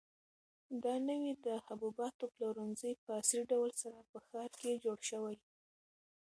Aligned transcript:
دا 0.83 0.93
نوی 1.07 1.31
د 1.45 1.47
حبوباتو 1.65 2.25
پلورنځی 2.33 2.91
په 3.03 3.09
عصري 3.19 3.43
ډول 3.51 3.71
سره 3.81 3.97
په 4.09 4.17
ښار 4.27 4.51
کې 4.61 4.81
جوړ 4.85 4.99
شوی. 5.09 5.37